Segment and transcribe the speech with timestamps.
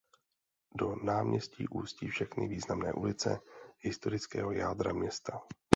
[0.75, 3.39] Do náměstí ústí všechny významné ulice
[3.83, 5.41] historického jádra města.